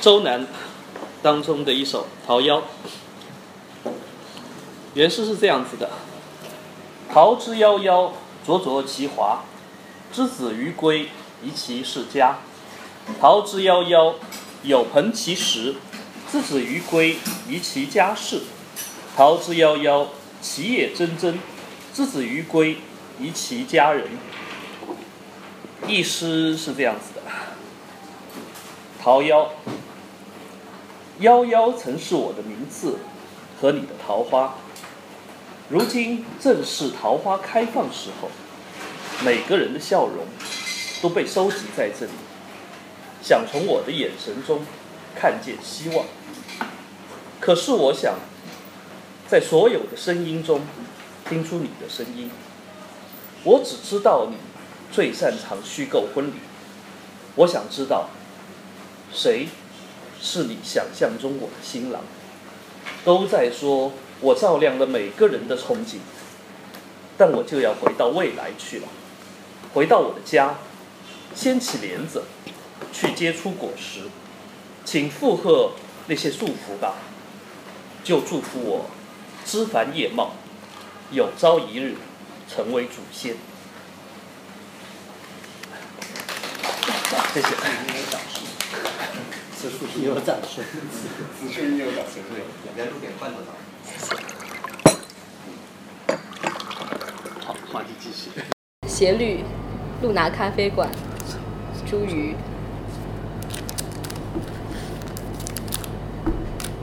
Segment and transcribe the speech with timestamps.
[0.00, 0.46] 周南
[1.22, 2.62] 当中的一首《桃夭》，
[4.94, 5.90] 原诗是这样子的
[7.12, 8.12] ：“桃之夭夭，
[8.46, 9.44] 灼灼其华。
[10.10, 11.10] 之子于归，
[11.42, 12.38] 宜其室家。
[13.20, 14.14] 桃之夭夭，
[14.62, 15.74] 有朋其实。
[16.32, 18.40] 之子于归，宜其家室。
[19.14, 20.06] 桃之夭夭，
[20.40, 21.34] 其叶蓁蓁。
[21.92, 22.78] 之子于归，
[23.20, 24.08] 宜其家人。”
[25.86, 27.22] 一诗是这样子的：
[29.02, 29.48] 桃夭，
[31.20, 32.98] 夭夭曾是我的名字
[33.60, 34.54] 和你的桃花，
[35.68, 38.28] 如今正是桃花开放时候，
[39.24, 40.24] 每个人的笑容
[41.02, 42.12] 都被收集在这里，
[43.22, 44.64] 想从我的眼神中
[45.14, 46.06] 看见希望。
[47.38, 48.14] 可是我想，
[49.28, 50.62] 在所有的声音中
[51.28, 52.30] 听出你的声音，
[53.44, 54.36] 我只知道你。
[54.92, 56.32] 最擅长虚构婚礼，
[57.36, 58.08] 我想知道，
[59.12, 59.46] 谁
[60.22, 62.02] 是你想象中我的新郎？
[63.04, 65.96] 都在说我照亮了每个人的憧憬，
[67.16, 68.88] 但我就要回到未来去了，
[69.72, 70.58] 回到我的家，
[71.34, 72.24] 掀起帘子，
[72.92, 74.02] 去接出果实，
[74.84, 75.72] 请附和
[76.08, 76.96] 那些祝福吧，
[78.04, 78.90] 就祝福我
[79.46, 80.32] 枝繁叶茂，
[81.10, 81.96] 有朝一日
[82.46, 83.36] 成为祖先。
[87.32, 87.48] 谢谢。
[89.60, 90.64] 此处应有掌声。
[91.38, 92.22] 此处应有掌声。
[92.30, 93.54] 对，两边录点罐头糖。
[97.44, 98.30] 好，话题继续。
[98.88, 99.44] 斜率，
[100.00, 100.88] 露拿咖啡馆，
[101.86, 102.34] 茱萸。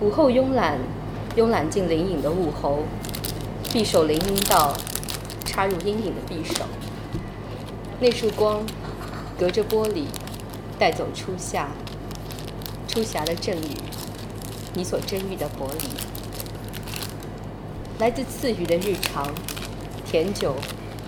[0.00, 0.78] 午后慵懒，
[1.36, 2.84] 慵懒进灵隐的午喉，
[3.70, 4.74] 匕首凌阴道，
[5.44, 6.64] 插入阴影的匕首。
[8.00, 8.64] 那束光，
[9.38, 10.06] 隔着玻璃。
[10.78, 11.68] 带走初夏，
[12.92, 13.74] 初夏的阵雨，
[14.74, 15.88] 你所珍遇的薄离，
[17.98, 19.32] 来自赐予的日常，
[20.04, 20.54] 甜酒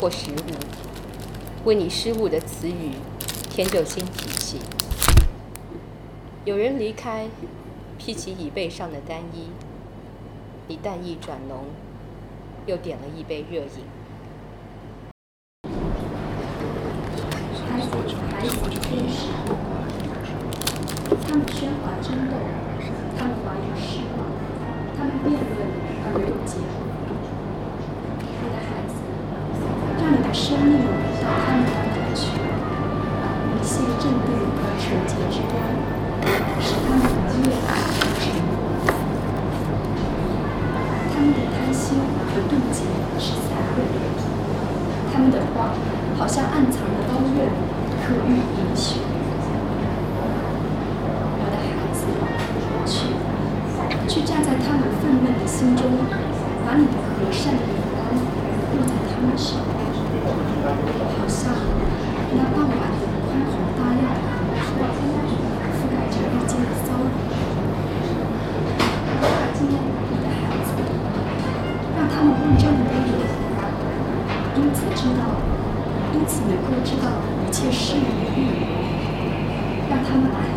[0.00, 2.92] 或食物，为你失误的词语
[3.50, 4.58] 添就新脾气。
[6.46, 7.28] 有人离开，
[7.98, 9.50] 披起椅背上的单衣，
[10.68, 11.66] 你淡意转浓，
[12.64, 13.84] 又点了一杯热饮。
[21.36, 22.32] 他们喧哗争斗，
[23.18, 24.24] 他们怀疑失望，
[24.96, 25.68] 他们辩论
[26.00, 26.80] 而没有结果。
[28.40, 28.96] 我的孩子，
[30.00, 30.80] 让你的生命
[31.20, 32.40] 到他们那里去，
[33.52, 35.60] 一切正对和纯洁之光，
[36.56, 37.52] 使他们永远
[38.16, 38.56] 沉默。
[41.12, 42.00] 他们的贪心
[42.32, 42.88] 和妒忌
[43.20, 44.24] 是残忍的，
[45.12, 45.76] 他们的话
[46.16, 47.52] 好像暗藏的刀刃，
[48.00, 49.04] 可喻银血。
[54.08, 55.88] 去站在他们愤懑的心中，
[56.66, 59.64] 把你的和善的眼光落在他们身上，
[61.16, 61.48] 好像
[62.36, 64.20] 那傍晚的宽宏大量的
[64.60, 67.08] 河覆盖着日间的骚扰。
[69.54, 70.68] 今天你的孩子，
[71.96, 73.16] 让他们问这么多年，
[74.56, 75.40] 因此知道，
[76.12, 77.08] 因此能够知道
[77.48, 78.04] 一切事与
[78.36, 78.44] 欲，
[79.88, 80.52] 让他们来，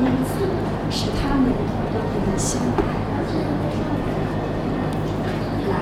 [0.00, 0.48] 因此
[0.90, 1.52] 使他们。
[1.96, 3.05] 我们相爱，
[5.68, 5.72] 来，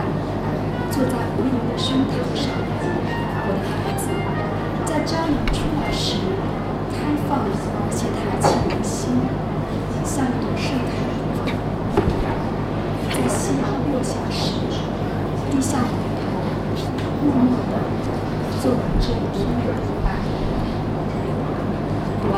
[0.91, 2.49] 坐在无垠的胸膛上，
[3.47, 4.09] 我的孩子，
[4.85, 6.17] 在朝阳出来时，
[6.91, 6.97] 开
[7.29, 7.31] 放
[7.91, 9.13] 且抬起你的心，
[10.05, 11.37] 像一朵盛开的花。
[13.11, 13.63] 在夕阳
[13.93, 14.53] 落下时，
[15.51, 16.19] 低下你的
[16.97, 17.73] 头，默默地
[18.63, 20.07] 做完这一天的礼拜。
[22.33, 22.35] 晚。